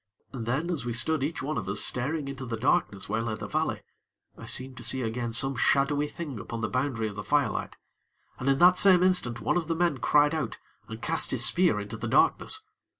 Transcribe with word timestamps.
And 0.33 0.47
then, 0.47 0.71
as 0.71 0.83
we 0.83 0.93
stood 0.93 1.21
each 1.21 1.43
one 1.43 1.59
of 1.59 1.69
us 1.69 1.79
staring 1.79 2.27
into 2.27 2.43
the 2.43 2.57
darkness 2.57 3.07
where 3.07 3.21
lay 3.21 3.35
the 3.35 3.45
valley, 3.47 3.83
I 4.35 4.47
seemed 4.47 4.77
to 4.77 4.83
see 4.83 5.03
again 5.03 5.31
some 5.31 5.55
shadowy 5.55 6.07
thing 6.07 6.39
upon 6.39 6.61
the 6.61 6.69
boundary 6.69 7.07
of 7.07 7.13
the 7.15 7.23
firelight; 7.23 7.77
and, 8.39 8.49
in 8.49 8.57
the 8.57 8.73
same 8.73 9.03
instant, 9.03 9.41
one 9.41 9.57
of 9.57 9.67
the 9.67 9.75
men 9.75 9.99
cried 9.99 10.33
out 10.33 10.57
and 10.87 11.03
cast 11.03 11.29
his 11.29 11.45
spear 11.45 11.79
into 11.79 11.97
the 11.97 12.07
darkness. 12.07 12.63